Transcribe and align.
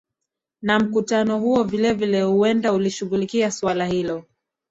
na 0.61 0.79
mkutano 0.79 1.39
huo 1.39 1.63
vile 1.63 1.93
vile 1.93 2.21
huenda 2.21 2.73
ulishughulikia 2.73 3.51
suala 3.51 3.85
hilo 3.85 4.25